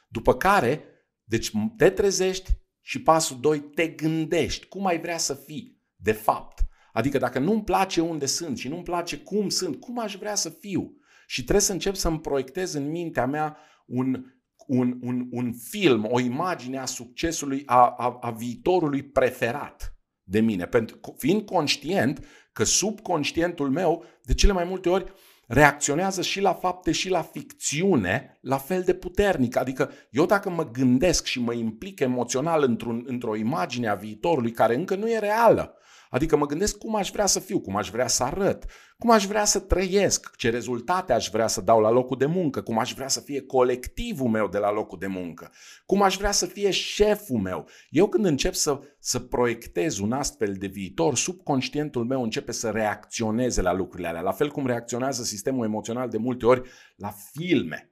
După 0.07 0.35
care, 0.35 0.83
deci 1.23 1.51
te 1.77 1.89
trezești 1.89 2.49
și 2.81 3.01
pasul 3.01 3.39
2, 3.39 3.59
te 3.59 3.87
gândești 3.87 4.65
cum 4.65 4.85
ai 4.85 4.99
vrea 4.99 5.17
să 5.17 5.33
fii, 5.33 5.81
de 5.95 6.11
fapt. 6.11 6.65
Adică 6.93 7.17
dacă 7.17 7.39
nu-mi 7.39 7.63
place 7.63 8.01
unde 8.01 8.25
sunt 8.25 8.57
și 8.57 8.67
nu-mi 8.67 8.83
place 8.83 9.17
cum 9.17 9.49
sunt, 9.49 9.79
cum 9.79 9.99
aș 9.99 10.15
vrea 10.15 10.35
să 10.35 10.49
fiu? 10.49 10.97
Și 11.27 11.41
trebuie 11.41 11.65
să 11.65 11.71
încep 11.71 11.95
să-mi 11.95 12.19
proiectez 12.19 12.73
în 12.73 12.89
mintea 12.89 13.25
mea 13.25 13.57
un, 13.85 14.25
un, 14.67 14.97
un, 15.01 15.27
un 15.31 15.53
film, 15.53 16.07
o 16.09 16.19
imagine 16.19 16.77
a 16.77 16.85
succesului, 16.85 17.63
a, 17.65 17.95
a, 17.97 18.17
a 18.21 18.31
viitorului 18.31 19.03
preferat 19.03 19.93
de 20.23 20.39
mine. 20.39 20.65
Pentru, 20.65 20.99
fiind 21.17 21.41
conștient 21.41 22.25
că 22.53 22.63
subconștientul 22.63 23.69
meu, 23.69 24.03
de 24.23 24.33
cele 24.33 24.51
mai 24.51 24.63
multe 24.63 24.89
ori, 24.89 25.13
reacționează 25.47 26.21
și 26.21 26.41
la 26.41 26.53
fapte 26.53 26.91
și 26.91 27.09
la 27.09 27.21
ficțiune 27.21 28.37
la 28.41 28.57
fel 28.57 28.81
de 28.81 28.93
puternic. 28.93 29.55
Adică 29.55 29.91
eu 30.09 30.25
dacă 30.25 30.49
mă 30.49 30.71
gândesc 30.71 31.25
și 31.25 31.39
mă 31.39 31.53
implic 31.53 31.99
emoțional 31.99 32.63
într-un, 32.63 33.03
într-o 33.05 33.35
imagine 33.35 33.87
a 33.87 33.95
viitorului 33.95 34.51
care 34.51 34.75
încă 34.75 34.95
nu 34.95 35.09
e 35.09 35.19
reală, 35.19 35.75
Adică 36.09 36.37
mă 36.37 36.45
gândesc 36.45 36.77
cum 36.77 36.95
aș 36.95 37.11
vrea 37.11 37.25
să 37.25 37.39
fiu, 37.39 37.59
cum 37.59 37.75
aș 37.75 37.89
vrea 37.89 38.07
să 38.07 38.23
arăt, 38.23 38.65
cum 38.97 39.11
aș 39.11 39.25
vrea 39.25 39.45
să 39.45 39.59
trăiesc, 39.59 40.35
ce 40.35 40.49
rezultate 40.49 41.13
aș 41.13 41.29
vrea 41.29 41.47
să 41.47 41.61
dau 41.61 41.79
la 41.79 41.89
locul 41.89 42.17
de 42.17 42.25
muncă, 42.25 42.61
cum 42.61 42.79
aș 42.79 42.93
vrea 42.93 43.07
să 43.07 43.19
fie 43.19 43.41
colectivul 43.41 44.29
meu 44.29 44.47
de 44.47 44.57
la 44.57 44.71
locul 44.71 44.99
de 44.99 45.07
muncă, 45.07 45.51
cum 45.85 46.01
aș 46.01 46.17
vrea 46.17 46.31
să 46.31 46.45
fie 46.45 46.71
șeful 46.71 47.39
meu. 47.39 47.67
Eu 47.89 48.07
când 48.07 48.25
încep 48.25 48.53
să, 48.53 48.79
să 48.99 49.19
proiectez 49.19 49.97
un 49.97 50.11
astfel 50.11 50.53
de 50.53 50.67
viitor, 50.67 51.15
subconștientul 51.15 52.05
meu 52.05 52.23
începe 52.23 52.51
să 52.51 52.69
reacționeze 52.69 53.61
la 53.61 53.73
lucrurile 53.73 54.07
alea, 54.07 54.21
la 54.21 54.31
fel 54.31 54.51
cum 54.51 54.65
reacționează 54.65 55.23
sistemul 55.23 55.65
emoțional 55.65 56.09
de 56.09 56.17
multe 56.17 56.45
ori 56.45 56.69
la 56.95 57.13
filme. 57.31 57.86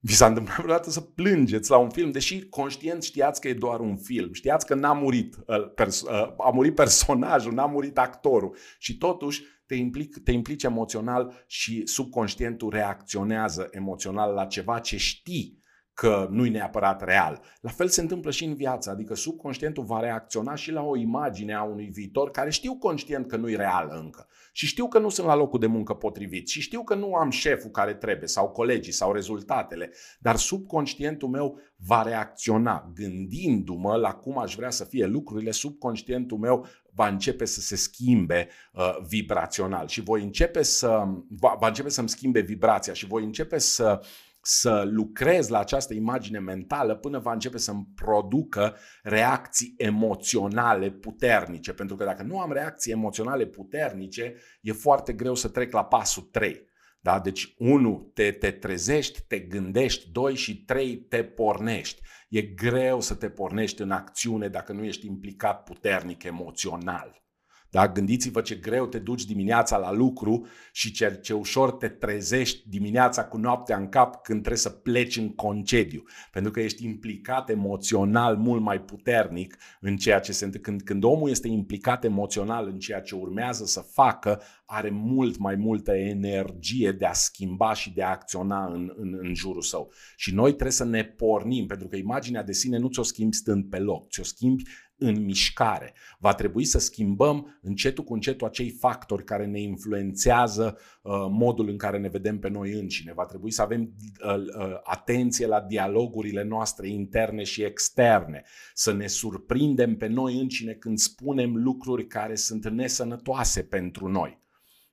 Vi 0.00 0.14
s-a 0.14 0.26
întâmplat 0.26 0.56
vreodată 0.58 0.90
să 0.90 1.00
plângeți 1.00 1.70
la 1.70 1.76
un 1.76 1.90
film, 1.90 2.10
deși 2.10 2.48
conștient 2.48 3.02
știați 3.02 3.40
că 3.40 3.48
e 3.48 3.54
doar 3.54 3.80
un 3.80 3.96
film, 3.96 4.32
știați 4.32 4.66
că 4.66 4.74
n-a 4.74 4.92
murit, 4.92 5.36
uh, 5.46 5.86
uh, 6.04 6.34
a 6.38 6.50
murit 6.52 6.74
personajul, 6.74 7.52
n-a 7.52 7.66
murit 7.66 7.98
actorul 7.98 8.56
și 8.78 8.98
totuși 8.98 9.42
te, 9.66 9.74
implic, 9.74 10.18
te 10.22 10.32
implici 10.32 10.62
emoțional 10.62 11.44
și 11.46 11.86
subconștientul 11.86 12.70
reacționează 12.70 13.68
emoțional 13.70 14.32
la 14.32 14.44
ceva 14.44 14.78
ce 14.78 14.96
știi 14.96 15.57
că 15.98 16.28
nu 16.30 16.46
e 16.46 16.50
neapărat 16.50 17.04
real. 17.04 17.40
La 17.60 17.70
fel 17.70 17.88
se 17.88 18.00
întâmplă 18.00 18.30
și 18.30 18.44
în 18.44 18.54
viață, 18.54 18.90
adică 18.90 19.14
subconștientul 19.14 19.84
va 19.84 20.00
reacționa 20.00 20.54
și 20.54 20.70
la 20.70 20.82
o 20.82 20.96
imagine 20.96 21.54
a 21.54 21.62
unui 21.62 21.88
viitor 21.92 22.30
care 22.30 22.50
știu 22.50 22.76
conștient 22.76 23.26
că 23.26 23.36
nu 23.36 23.50
e 23.50 23.56
real 23.56 23.88
încă. 24.02 24.26
Și 24.52 24.66
știu 24.66 24.88
că 24.88 24.98
nu 24.98 25.08
sunt 25.08 25.26
la 25.26 25.34
locul 25.34 25.58
de 25.58 25.66
muncă 25.66 25.94
potrivit 25.94 26.48
și 26.48 26.60
știu 26.60 26.82
că 26.82 26.94
nu 26.94 27.14
am 27.14 27.30
șeful 27.30 27.70
care 27.70 27.94
trebuie 27.94 28.28
sau 28.28 28.48
colegii 28.48 28.92
sau 28.92 29.12
rezultatele, 29.12 29.92
dar 30.18 30.36
subconștientul 30.36 31.28
meu 31.28 31.58
va 31.76 32.02
reacționa 32.02 32.92
gândindu-mă 32.94 33.96
la 33.96 34.14
cum 34.14 34.38
aș 34.38 34.54
vrea 34.54 34.70
să 34.70 34.84
fie 34.84 35.06
lucrurile, 35.06 35.50
subconștientul 35.50 36.38
meu 36.38 36.66
va 36.94 37.08
începe 37.08 37.44
să 37.44 37.60
se 37.60 37.76
schimbe 37.76 38.48
uh, 38.72 38.96
vibrațional 39.08 39.88
și 39.88 40.00
voi 40.00 40.22
începe 40.22 40.62
să 40.62 41.04
va, 41.28 41.56
va 41.60 41.66
începe 41.66 41.88
să-mi 41.88 42.08
schimbe 42.08 42.40
vibrația 42.40 42.92
și 42.92 43.06
voi 43.06 43.24
începe 43.24 43.58
să 43.58 44.00
să 44.48 44.82
lucrez 44.86 45.48
la 45.48 45.58
această 45.58 45.94
imagine 45.94 46.38
mentală 46.38 46.96
până 46.96 47.18
va 47.18 47.32
începe 47.32 47.58
să-mi 47.58 47.86
producă 47.94 48.76
reacții 49.02 49.74
emoționale 49.76 50.90
puternice. 50.90 51.72
Pentru 51.72 51.96
că 51.96 52.04
dacă 52.04 52.22
nu 52.22 52.40
am 52.40 52.52
reacții 52.52 52.92
emoționale 52.92 53.46
puternice, 53.46 54.34
e 54.60 54.72
foarte 54.72 55.12
greu 55.12 55.34
să 55.34 55.48
trec 55.48 55.72
la 55.72 55.84
pasul 55.84 56.22
3. 56.22 56.66
Da? 57.00 57.20
Deci, 57.20 57.54
unu, 57.58 58.10
te, 58.14 58.32
te 58.32 58.50
trezești, 58.50 59.20
te 59.26 59.38
gândești, 59.38 60.10
doi 60.10 60.34
și 60.34 60.64
trei, 60.64 60.96
te 60.96 61.24
pornești. 61.24 62.02
E 62.28 62.42
greu 62.42 63.00
să 63.00 63.14
te 63.14 63.30
pornești 63.30 63.82
în 63.82 63.90
acțiune 63.90 64.48
dacă 64.48 64.72
nu 64.72 64.84
ești 64.84 65.06
implicat 65.06 65.62
puternic 65.62 66.22
emoțional. 66.22 67.22
Da? 67.70 67.88
Gândiți-vă 67.88 68.40
ce 68.40 68.54
greu 68.54 68.86
te 68.86 68.98
duci 68.98 69.24
dimineața 69.24 69.76
la 69.76 69.92
lucru 69.92 70.46
și 70.72 70.92
ce, 70.92 71.18
ce 71.22 71.32
ușor 71.32 71.72
te 71.72 71.88
trezești 71.88 72.68
dimineața 72.68 73.24
cu 73.24 73.36
noaptea 73.36 73.76
în 73.76 73.88
cap 73.88 74.22
când 74.22 74.38
trebuie 74.38 74.62
să 74.62 74.70
pleci 74.70 75.16
în 75.16 75.34
concediu. 75.34 76.02
Pentru 76.32 76.50
că 76.50 76.60
ești 76.60 76.84
implicat 76.84 77.50
emoțional 77.50 78.36
mult 78.36 78.62
mai 78.62 78.80
puternic 78.80 79.56
în 79.80 79.96
ceea 79.96 80.20
ce 80.20 80.32
se 80.32 80.44
întâmplă. 80.44 80.70
Când, 80.70 80.82
când 80.82 81.04
omul 81.04 81.30
este 81.30 81.48
implicat 81.48 82.04
emoțional 82.04 82.66
în 82.66 82.78
ceea 82.78 83.00
ce 83.00 83.14
urmează 83.14 83.64
să 83.64 83.80
facă, 83.80 84.42
are 84.64 84.90
mult 84.90 85.38
mai 85.38 85.54
multă 85.54 85.92
energie 85.92 86.92
de 86.92 87.06
a 87.06 87.12
schimba 87.12 87.74
și 87.74 87.92
de 87.92 88.02
a 88.02 88.10
acționa 88.10 88.66
în, 88.66 88.92
în, 88.96 89.18
în 89.22 89.34
jurul 89.34 89.62
său. 89.62 89.92
Și 90.16 90.34
noi 90.34 90.50
trebuie 90.50 90.70
să 90.70 90.84
ne 90.84 91.04
pornim, 91.04 91.66
pentru 91.66 91.88
că 91.88 91.96
imaginea 91.96 92.42
de 92.42 92.52
sine 92.52 92.78
nu 92.78 92.88
ți-o 92.88 93.02
schimbi 93.02 93.36
stând 93.36 93.64
pe 93.64 93.78
loc, 93.78 94.10
ți-o 94.10 94.22
schimbi 94.22 94.62
în 94.98 95.24
mișcare. 95.24 95.94
Va 96.18 96.34
trebui 96.34 96.64
să 96.64 96.78
schimbăm 96.78 97.58
încetul 97.62 98.04
cu 98.04 98.14
încetul 98.14 98.46
acei 98.46 98.70
factori 98.70 99.24
care 99.24 99.46
ne 99.46 99.60
influențează 99.60 100.78
uh, 101.02 101.12
modul 101.30 101.68
în 101.68 101.76
care 101.76 101.98
ne 101.98 102.08
vedem 102.08 102.38
pe 102.38 102.48
noi 102.48 102.72
înșine. 102.72 103.12
Va 103.12 103.24
trebui 103.24 103.50
să 103.50 103.62
avem 103.62 103.80
uh, 103.80 104.34
uh, 104.34 104.78
atenție 104.82 105.46
la 105.46 105.60
dialogurile 105.60 106.42
noastre 106.42 106.88
interne 106.88 107.42
și 107.42 107.62
externe, 107.62 108.42
să 108.74 108.92
ne 108.92 109.06
surprindem 109.06 109.96
pe 109.96 110.06
noi 110.06 110.38
înșine 110.38 110.72
când 110.72 110.98
spunem 110.98 111.56
lucruri 111.56 112.06
care 112.06 112.34
sunt 112.34 112.68
nesănătoase 112.68 113.62
pentru 113.62 114.08
noi. 114.08 114.46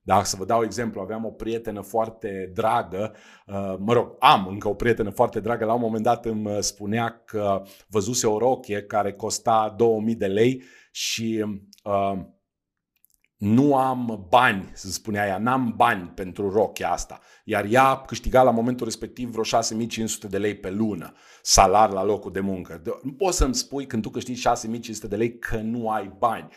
Da, 0.08 0.24
să 0.24 0.36
vă 0.36 0.46
dau 0.46 0.64
exemplu, 0.64 1.02
aveam 1.02 1.26
o 1.26 1.30
prietenă 1.30 1.82
foarte 1.82 2.52
dragă, 2.54 3.16
uh, 3.48 3.76
mă 3.80 3.94
rog, 3.94 4.16
am 4.20 4.48
încă 4.48 4.68
o 4.68 4.74
prietenă 4.74 5.10
foarte 5.10 5.40
dragă, 5.40 5.66
la 5.66 5.74
un 5.74 5.82
moment 5.82 6.04
dat 6.04 6.26
îmi 6.26 6.52
uh, 6.52 6.58
spunea 6.60 7.22
că 7.26 7.64
văzuse 7.88 8.28
o 8.28 8.38
rochie 8.38 8.82
care 8.82 9.14
costa 9.14 9.74
2000 9.78 10.16
de 10.16 10.26
lei 10.26 10.64
și 10.92 11.46
uh, 11.84 12.20
nu 13.38 13.76
am 13.76 14.26
bani, 14.30 14.72
să 14.74 14.92
spunea 14.92 15.28
ea, 15.28 15.38
n-am 15.38 15.74
bani 15.76 16.08
pentru 16.08 16.50
rochia 16.50 16.92
asta. 16.92 17.20
Iar 17.44 17.66
ea 17.70 17.96
câștiga 17.96 18.44
la 18.44 18.52
momentul 18.52 18.86
respectiv 18.86 19.30
vreo 19.30 19.44
6500 19.44 20.28
de 20.28 20.38
lei 20.38 20.56
pe 20.56 20.70
lună, 20.70 21.14
salar 21.42 21.92
la 21.92 22.04
locul 22.04 22.32
de 22.32 22.40
muncă. 22.40 22.82
Nu 23.04 23.12
poți 23.12 23.38
să-mi 23.38 23.56
spui 23.56 23.86
când 23.86 24.02
tu 24.02 24.10
câștigi 24.10 24.42
6500 24.42 25.08
de 25.08 25.16
lei 25.16 25.40
că 25.40 25.58
nu 25.58 25.90
ai 25.90 26.16
bani. 26.18 26.48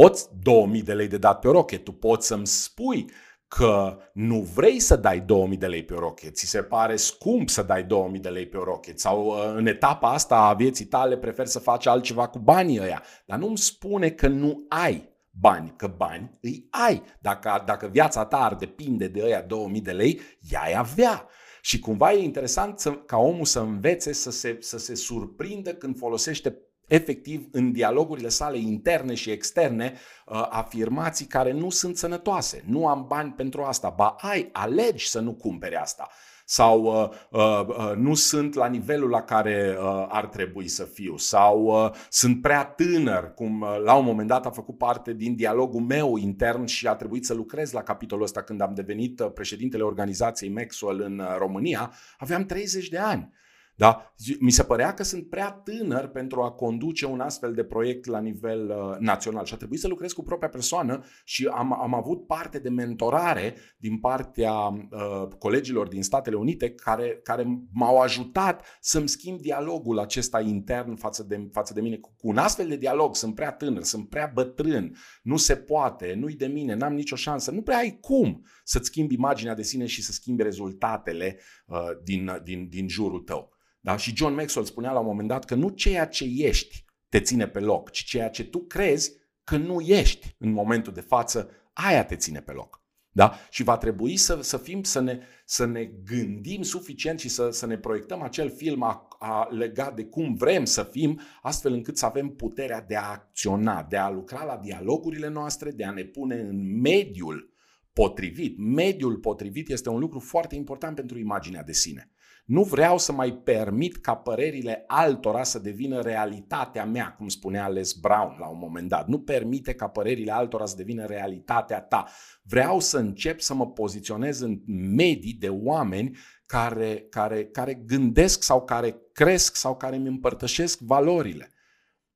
Poți 0.00 0.28
2000 0.42 0.82
de 0.82 0.92
lei 0.92 1.08
de 1.08 1.18
dat 1.18 1.38
pe 1.38 1.48
o 1.48 1.52
roche, 1.52 1.78
tu 1.78 1.92
poți 1.92 2.26
să-mi 2.26 2.46
spui 2.46 3.10
că 3.48 3.98
nu 4.12 4.40
vrei 4.40 4.80
să 4.80 4.96
dai 4.96 5.20
2000 5.20 5.58
de 5.58 5.66
lei 5.66 5.84
pe 5.84 5.94
o 5.94 5.98
roche, 5.98 6.30
ți 6.30 6.46
se 6.46 6.62
pare 6.62 6.96
scump 6.96 7.48
să 7.48 7.62
dai 7.62 7.84
2000 7.84 8.20
de 8.20 8.28
lei 8.28 8.46
pe 8.46 8.56
o 8.56 8.64
roche 8.64 8.92
sau 8.96 9.26
uh, 9.26 9.52
în 9.56 9.66
etapa 9.66 10.12
asta 10.12 10.36
a 10.36 10.54
vieții 10.54 10.84
tale 10.84 11.16
preferi 11.16 11.48
să 11.48 11.58
faci 11.58 11.86
altceva 11.86 12.28
cu 12.28 12.38
banii 12.38 12.80
ăia, 12.80 13.02
dar 13.26 13.38
nu-mi 13.38 13.58
spune 13.58 14.10
că 14.10 14.28
nu 14.28 14.64
ai 14.68 15.08
bani, 15.30 15.74
că 15.76 15.94
bani 15.96 16.30
îi 16.40 16.66
ai. 16.70 17.02
Dacă, 17.20 17.62
dacă 17.66 17.86
viața 17.86 18.24
ta 18.24 18.36
ar 18.44 18.54
depinde 18.54 19.08
de 19.08 19.22
ăia 19.22 19.42
2000 19.42 19.80
de 19.80 19.92
lei, 19.92 20.20
ea 20.50 20.60
ai 20.60 20.74
avea. 20.76 21.28
Și 21.60 21.78
cumva 21.78 22.12
e 22.12 22.22
interesant 22.22 22.78
să, 22.78 22.90
ca 22.90 23.16
omul 23.16 23.44
să 23.44 23.60
învețe 23.60 24.12
să 24.12 24.30
se, 24.30 24.56
să 24.60 24.78
se 24.78 24.94
surprindă 24.94 25.74
când 25.74 25.96
folosește 25.96 26.58
efectiv 26.88 27.48
în 27.52 27.72
dialogurile 27.72 28.28
sale 28.28 28.58
interne 28.58 29.14
și 29.14 29.30
externe 29.30 29.94
uh, 30.26 30.46
afirmații 30.50 31.26
care 31.26 31.52
nu 31.52 31.70
sunt 31.70 31.96
sănătoase. 31.96 32.64
Nu 32.66 32.86
am 32.86 33.04
bani 33.08 33.32
pentru 33.32 33.62
asta. 33.62 33.94
Ba 33.96 34.16
ai, 34.18 34.48
alegi 34.52 35.08
să 35.08 35.20
nu 35.20 35.34
cumpere 35.34 35.76
asta 35.76 36.08
sau 36.50 36.82
uh, 36.82 37.08
uh, 37.30 37.66
uh, 37.66 37.92
nu 37.96 38.14
sunt 38.14 38.54
la 38.54 38.66
nivelul 38.66 39.10
la 39.10 39.22
care 39.22 39.76
uh, 39.80 40.06
ar 40.08 40.26
trebui 40.26 40.68
să 40.68 40.84
fiu 40.84 41.16
sau 41.16 41.62
uh, 41.62 41.90
sunt 42.10 42.42
prea 42.42 42.64
tânăr, 42.64 43.34
cum 43.34 43.60
uh, 43.60 43.80
la 43.84 43.94
un 43.94 44.04
moment 44.04 44.28
dat 44.28 44.46
a 44.46 44.50
făcut 44.50 44.78
parte 44.78 45.12
din 45.12 45.36
dialogul 45.36 45.80
meu 45.80 46.16
intern 46.16 46.64
și 46.64 46.86
a 46.86 46.94
trebuit 46.94 47.24
să 47.24 47.34
lucrez 47.34 47.72
la 47.72 47.82
capitolul 47.82 48.24
ăsta 48.24 48.42
când 48.42 48.60
am 48.60 48.74
devenit 48.74 49.20
uh, 49.20 49.30
președintele 49.34 49.82
organizației 49.82 50.50
Maxwell 50.50 51.00
în 51.00 51.18
uh, 51.18 51.36
România, 51.38 51.92
aveam 52.18 52.44
30 52.44 52.88
de 52.88 52.98
ani. 52.98 53.32
Da? 53.78 54.12
Mi 54.40 54.50
se 54.50 54.62
părea 54.62 54.94
că 54.94 55.02
sunt 55.02 55.28
prea 55.28 55.50
tânăr 55.50 56.06
pentru 56.06 56.42
a 56.42 56.50
conduce 56.50 57.06
un 57.06 57.20
astfel 57.20 57.54
de 57.54 57.64
proiect 57.64 58.06
la 58.06 58.20
nivel 58.20 58.70
uh, 58.70 58.96
național 58.98 59.44
și 59.44 59.54
a 59.54 59.56
trebuit 59.56 59.80
să 59.80 59.88
lucrez 59.88 60.12
cu 60.12 60.22
propria 60.22 60.48
persoană 60.48 61.04
și 61.24 61.46
am, 61.46 61.80
am 61.80 61.94
avut 61.94 62.26
parte 62.26 62.58
de 62.58 62.68
mentorare 62.68 63.54
din 63.76 63.98
partea 63.98 64.52
uh, 64.52 65.28
colegilor 65.38 65.88
din 65.88 66.02
Statele 66.02 66.36
Unite 66.36 66.70
care, 66.70 67.20
care 67.22 67.66
m-au 67.72 67.98
ajutat 67.98 68.64
să-mi 68.80 69.08
schimb 69.08 69.40
dialogul 69.40 69.98
acesta 69.98 70.40
intern 70.40 70.96
față 70.96 71.22
de, 71.22 71.48
față 71.52 71.72
de 71.72 71.80
mine. 71.80 71.96
Cu, 71.96 72.14
cu 72.16 72.28
un 72.28 72.36
astfel 72.36 72.68
de 72.68 72.76
dialog 72.76 73.16
sunt 73.16 73.34
prea 73.34 73.52
tânăr, 73.52 73.82
sunt 73.82 74.08
prea 74.08 74.30
bătrân, 74.34 74.96
nu 75.22 75.36
se 75.36 75.56
poate, 75.56 76.14
nu-i 76.16 76.34
de 76.34 76.46
mine, 76.46 76.74
n-am 76.74 76.94
nicio 76.94 77.16
șansă, 77.16 77.50
nu 77.50 77.62
prea 77.62 77.78
ai 77.78 77.98
cum 78.00 78.44
să-ți 78.64 78.86
schimbi 78.86 79.14
imaginea 79.14 79.54
de 79.54 79.62
sine 79.62 79.86
și 79.86 80.02
să 80.02 80.12
schimbi 80.12 80.42
rezultatele 80.42 81.38
uh, 81.66 81.78
din, 82.04 82.40
din, 82.44 82.68
din 82.68 82.88
jurul 82.88 83.20
tău. 83.20 83.56
Da? 83.88 83.96
Și 83.96 84.16
John 84.16 84.34
Maxwell 84.34 84.66
spunea 84.66 84.92
la 84.92 84.98
un 84.98 85.06
moment 85.06 85.28
dat 85.28 85.44
că 85.44 85.54
nu 85.54 85.68
ceea 85.68 86.06
ce 86.06 86.24
ești 86.36 86.84
te 87.08 87.20
ține 87.20 87.48
pe 87.48 87.60
loc, 87.60 87.90
ci 87.90 88.04
ceea 88.04 88.28
ce 88.28 88.44
tu 88.44 88.58
crezi 88.58 89.12
că 89.44 89.56
nu 89.56 89.80
ești 89.80 90.34
în 90.38 90.52
momentul 90.52 90.92
de 90.92 91.00
față, 91.00 91.50
aia 91.72 92.04
te 92.04 92.16
ține 92.16 92.40
pe 92.40 92.52
loc. 92.52 92.82
Da? 93.10 93.34
Și 93.50 93.62
va 93.62 93.76
trebui 93.76 94.16
să, 94.16 94.38
să 94.42 94.56
fim, 94.56 94.82
să 94.82 95.00
ne, 95.00 95.20
să 95.44 95.64
ne 95.66 95.84
gândim 95.84 96.62
suficient 96.62 97.18
și 97.18 97.28
să, 97.28 97.50
să 97.50 97.66
ne 97.66 97.78
proiectăm 97.78 98.22
acel 98.22 98.50
film 98.50 98.82
a, 98.82 99.08
a, 99.18 99.48
legat 99.50 99.94
de 99.94 100.04
cum 100.04 100.34
vrem 100.34 100.64
să 100.64 100.82
fim, 100.82 101.20
astfel 101.42 101.72
încât 101.72 101.98
să 101.98 102.06
avem 102.06 102.28
puterea 102.28 102.80
de 102.80 102.96
a 102.96 103.10
acționa, 103.10 103.86
de 103.88 103.96
a 103.96 104.10
lucra 104.10 104.44
la 104.44 104.56
dialogurile 104.56 105.28
noastre, 105.28 105.70
de 105.70 105.84
a 105.84 105.90
ne 105.90 106.04
pune 106.04 106.40
în 106.40 106.80
mediul 106.80 107.54
potrivit. 107.92 108.58
Mediul 108.58 109.16
potrivit 109.16 109.70
este 109.70 109.88
un 109.88 109.98
lucru 109.98 110.18
foarte 110.18 110.54
important 110.54 110.94
pentru 110.94 111.18
imaginea 111.18 111.62
de 111.62 111.72
sine. 111.72 112.12
Nu 112.48 112.62
vreau 112.62 112.98
să 112.98 113.12
mai 113.12 113.32
permit 113.32 113.96
ca 113.96 114.14
părerile 114.16 114.84
altora 114.86 115.42
să 115.42 115.58
devină 115.58 116.00
realitatea 116.00 116.84
mea, 116.84 117.14
cum 117.18 117.28
spunea 117.28 117.68
Les 117.68 117.92
Brown 117.92 118.36
la 118.38 118.48
un 118.48 118.58
moment 118.58 118.88
dat. 118.88 119.06
Nu 119.06 119.20
permite 119.20 119.74
ca 119.74 119.88
părerile 119.88 120.32
altora 120.32 120.66
să 120.66 120.76
devină 120.76 121.06
realitatea 121.06 121.80
ta. 121.80 122.06
Vreau 122.42 122.80
să 122.80 122.98
încep 122.98 123.40
să 123.40 123.54
mă 123.54 123.66
poziționez 123.66 124.40
în 124.40 124.60
medii 124.94 125.32
de 125.32 125.48
oameni 125.48 126.16
care, 126.46 127.06
care, 127.10 127.44
care 127.44 127.74
gândesc 127.74 128.42
sau 128.42 128.64
care 128.64 128.96
cresc 129.12 129.56
sau 129.56 129.76
care 129.76 129.96
îmi 129.96 130.08
împărtășesc 130.08 130.78
valorile. 130.78 131.52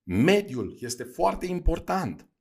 Mediul 0.03 0.77
este 0.79 1.03
foarte 1.03 1.47
important. 1.47 2.32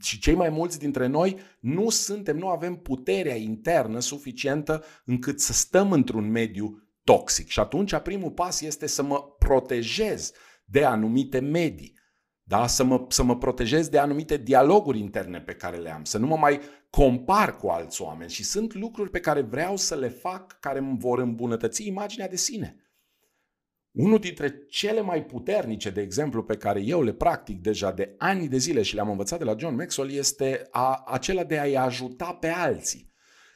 Și 0.00 0.18
cei 0.18 0.34
mai 0.34 0.48
mulți 0.48 0.78
dintre 0.78 1.06
noi 1.06 1.38
nu 1.60 1.90
suntem, 1.90 2.36
nu 2.36 2.48
avem 2.48 2.76
puterea 2.76 3.36
internă 3.36 4.00
suficientă 4.00 4.84
încât 5.04 5.40
să 5.40 5.52
stăm 5.52 5.92
într-un 5.92 6.30
mediu 6.30 6.88
toxic. 7.04 7.48
Și 7.48 7.60
atunci 7.60 7.96
primul 7.96 8.30
pas 8.30 8.60
este 8.60 8.86
să 8.86 9.02
mă 9.02 9.22
protejez 9.38 10.32
de 10.64 10.84
anumite 10.84 11.38
medii. 11.38 11.98
Da? 12.42 12.66
Să, 12.66 12.84
mă, 12.84 13.04
să 13.08 13.22
mă 13.22 13.38
protejez 13.38 13.88
de 13.88 13.98
anumite 13.98 14.36
dialoguri 14.36 14.98
interne 14.98 15.40
pe 15.40 15.54
care 15.54 15.76
le 15.76 15.90
am, 15.90 16.04
să 16.04 16.18
nu 16.18 16.26
mă 16.26 16.36
mai 16.36 16.60
compar 16.90 17.56
cu 17.56 17.68
alți 17.68 18.02
oameni 18.02 18.30
și 18.30 18.44
sunt 18.44 18.74
lucruri 18.74 19.10
pe 19.10 19.20
care 19.20 19.40
vreau 19.40 19.76
să 19.76 19.94
le 19.94 20.08
fac 20.08 20.60
care 20.60 20.78
îmi 20.78 20.98
vor 20.98 21.18
îmbunătăți 21.18 21.86
imaginea 21.86 22.28
de 22.28 22.36
sine. 22.36 22.83
Unul 23.94 24.18
dintre 24.18 24.66
cele 24.68 25.00
mai 25.00 25.24
puternice, 25.24 25.90
de 25.90 26.00
exemplu, 26.00 26.42
pe 26.42 26.56
care 26.56 26.80
eu 26.80 27.02
le 27.02 27.12
practic 27.12 27.60
deja 27.60 27.92
de 27.92 28.14
ani 28.18 28.48
de 28.48 28.56
zile 28.56 28.82
și 28.82 28.94
le-am 28.94 29.10
învățat 29.10 29.38
de 29.38 29.44
la 29.44 29.54
John 29.58 29.74
Maxwell 29.74 30.10
este 30.10 30.68
a, 30.70 31.02
acela 31.06 31.44
de 31.44 31.58
a-i 31.58 31.76
ajuta 31.76 32.32
pe 32.40 32.48
alții. 32.48 33.12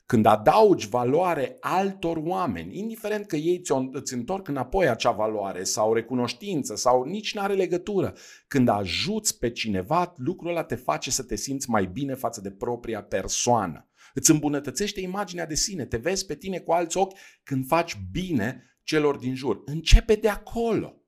Când 0.06 0.26
adaugi 0.26 0.88
valoare 0.88 1.56
altor 1.60 2.16
oameni, 2.16 2.78
indiferent 2.78 3.26
că 3.26 3.36
ei 3.36 3.62
îți 3.92 4.14
întorc 4.14 4.48
înapoi 4.48 4.88
acea 4.88 5.10
valoare 5.10 5.62
sau 5.62 5.92
recunoștință 5.92 6.76
sau 6.76 7.04
nici 7.04 7.34
nu 7.34 7.40
are 7.40 7.54
legătură, 7.54 8.14
când 8.48 8.68
ajuți 8.68 9.38
pe 9.38 9.50
cineva, 9.50 10.14
lucrul 10.16 10.50
ăla 10.50 10.64
te 10.64 10.74
face 10.74 11.10
să 11.10 11.22
te 11.22 11.36
simți 11.36 11.70
mai 11.70 11.86
bine 11.86 12.14
față 12.14 12.40
de 12.40 12.50
propria 12.50 13.02
persoană. 13.02 13.88
Îți 14.14 14.30
îmbunătățește 14.30 15.00
imaginea 15.00 15.46
de 15.46 15.54
sine, 15.54 15.84
te 15.84 15.96
vezi 15.96 16.26
pe 16.26 16.34
tine 16.34 16.58
cu 16.58 16.72
alți 16.72 16.96
ochi 16.96 17.18
când 17.42 17.66
faci 17.66 17.96
bine 18.12 18.62
celor 18.88 19.16
din 19.16 19.34
jur. 19.34 19.62
Începe 19.64 20.14
de 20.14 20.28
acolo. 20.28 21.02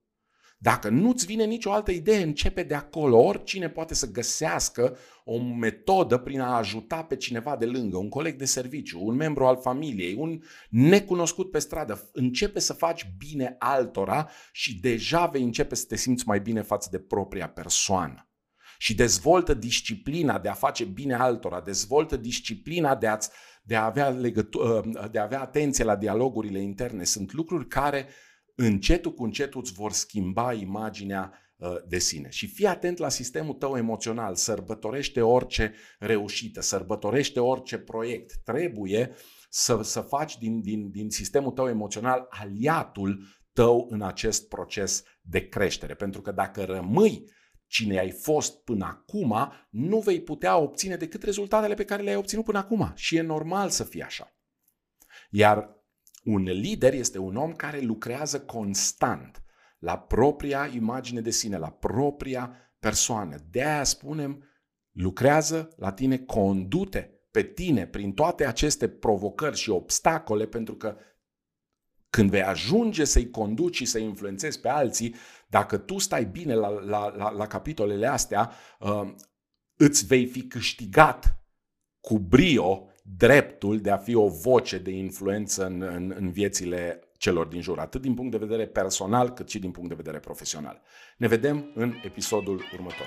Dacă 0.59 0.89
nu-ți 0.89 1.27
vine 1.27 1.45
nicio 1.45 1.73
altă 1.73 1.91
idee, 1.91 2.23
începe 2.23 2.63
de 2.63 2.75
acolo. 2.75 3.19
Oricine 3.19 3.69
poate 3.69 3.95
să 3.95 4.11
găsească 4.11 4.97
o 5.25 5.39
metodă 5.39 6.19
prin 6.19 6.41
a 6.41 6.57
ajuta 6.57 7.03
pe 7.03 7.17
cineva 7.17 7.57
de 7.57 7.67
lângă, 7.67 7.97
un 7.97 8.09
coleg 8.09 8.37
de 8.37 8.45
serviciu, 8.45 9.07
un 9.07 9.15
membru 9.15 9.47
al 9.47 9.57
familiei, 9.61 10.15
un 10.15 10.41
necunoscut 10.69 11.51
pe 11.51 11.59
stradă. 11.59 12.11
Începe 12.13 12.59
să 12.59 12.73
faci 12.73 13.13
bine 13.19 13.57
altora 13.59 14.31
și 14.53 14.81
deja 14.81 15.27
vei 15.27 15.43
începe 15.43 15.75
să 15.75 15.85
te 15.89 15.97
simți 15.97 16.27
mai 16.27 16.41
bine 16.41 16.63
față 16.63 16.89
de 16.91 16.99
propria 16.99 17.49
persoană. 17.49 18.25
Și 18.79 18.95
dezvoltă 18.95 19.55
disciplina 19.55 20.39
de 20.39 20.49
a 20.49 20.53
face 20.53 20.85
bine 20.85 21.15
altora, 21.15 21.61
dezvoltă 21.61 22.17
disciplina 22.17 22.97
de, 22.97 23.07
a 23.07 23.19
de, 23.63 23.77
a 23.77 23.85
avea 23.85 24.09
legătură, 24.09 24.85
de 25.11 25.19
a 25.19 25.23
avea 25.23 25.41
atenție 25.41 25.85
la 25.85 25.97
dialogurile 25.97 26.61
interne. 26.61 27.05
Sunt 27.05 27.33
lucruri 27.33 27.67
care 27.67 28.07
încetul 28.55 29.15
cu 29.15 29.25
încetul 29.25 29.61
îți 29.61 29.73
vor 29.73 29.93
schimba 29.93 30.53
imaginea 30.53 31.33
uh, 31.57 31.77
de 31.89 31.99
sine. 31.99 32.29
Și 32.31 32.47
fii 32.47 32.67
atent 32.67 32.99
la 32.99 33.09
sistemul 33.09 33.55
tău 33.55 33.77
emoțional, 33.77 34.35
sărbătorește 34.35 35.21
orice 35.21 35.75
reușită, 35.99 36.61
sărbătorește 36.61 37.41
orice 37.41 37.79
proiect. 37.79 38.35
Trebuie 38.45 39.15
să, 39.49 39.83
să 39.83 40.01
faci 40.01 40.39
din, 40.39 40.61
din, 40.61 40.91
din 40.91 41.11
sistemul 41.11 41.51
tău 41.51 41.69
emoțional 41.69 42.27
aliatul 42.31 43.25
tău 43.53 43.87
în 43.91 44.03
acest 44.03 44.49
proces 44.49 45.03
de 45.21 45.49
creștere. 45.49 45.95
Pentru 45.95 46.21
că 46.21 46.33
dacă 46.33 46.65
rămâi 46.65 47.25
cine 47.71 47.99
ai 47.99 48.11
fost 48.11 48.65
până 48.65 48.85
acum, 48.85 49.53
nu 49.71 49.99
vei 49.99 50.21
putea 50.21 50.57
obține 50.57 50.97
decât 50.97 51.23
rezultatele 51.23 51.75
pe 51.75 51.85
care 51.85 52.03
le-ai 52.03 52.17
obținut 52.17 52.45
până 52.45 52.59
acum. 52.59 52.93
Și 52.95 53.17
e 53.17 53.21
normal 53.21 53.69
să 53.69 53.85
fie 53.85 54.03
așa. 54.03 54.35
Iar 55.31 55.85
un 56.25 56.43
lider 56.43 56.95
este 56.95 57.19
un 57.19 57.37
om 57.37 57.53
care 57.53 57.81
lucrează 57.81 58.41
constant 58.41 59.43
la 59.79 59.99
propria 59.99 60.71
imagine 60.75 61.21
de 61.21 61.31
sine, 61.31 61.57
la 61.59 61.71
propria 61.71 62.57
persoană. 62.79 63.37
De 63.51 63.65
aia 63.65 63.85
spunem, 63.85 64.45
lucrează 64.91 65.75
la 65.77 65.93
tine, 65.93 66.19
condute 66.19 67.21
pe 67.31 67.43
tine 67.43 67.87
prin 67.87 68.13
toate 68.13 68.47
aceste 68.47 68.89
provocări 68.89 69.57
și 69.57 69.71
obstacole, 69.71 70.47
pentru 70.47 70.75
că 70.75 70.97
când 72.11 72.31
vei 72.31 72.43
ajunge 72.43 73.05
să-i 73.05 73.31
conduci 73.31 73.77
și 73.77 73.85
să-i 73.85 74.05
influențezi 74.05 74.61
pe 74.61 74.69
alții, 74.69 75.15
dacă 75.49 75.79
tu 75.79 75.99
stai 75.99 76.25
bine 76.25 76.55
la, 76.55 76.69
la, 76.69 77.15
la, 77.17 77.31
la 77.31 77.47
capitolele 77.47 78.07
astea, 78.07 78.53
uh, 78.79 79.13
îți 79.77 80.07
vei 80.07 80.27
fi 80.27 80.43
câștigat 80.43 81.45
cu 82.01 82.19
brio 82.19 82.85
dreptul 83.03 83.81
de 83.81 83.91
a 83.91 83.97
fi 83.97 84.15
o 84.15 84.29
voce 84.29 84.79
de 84.79 84.91
influență 84.91 85.67
în, 85.67 85.83
în, 85.83 86.15
în 86.17 86.31
viețile 86.31 87.01
celor 87.17 87.47
din 87.47 87.61
jur, 87.61 87.79
atât 87.79 88.01
din 88.01 88.15
punct 88.15 88.31
de 88.31 88.39
vedere 88.39 88.67
personal, 88.67 89.33
cât 89.33 89.49
și 89.49 89.59
din 89.59 89.71
punct 89.71 89.89
de 89.89 89.95
vedere 89.95 90.19
profesional. 90.19 90.83
Ne 91.17 91.27
vedem 91.27 91.71
în 91.75 91.95
episodul 92.05 92.63
următor. 92.73 93.07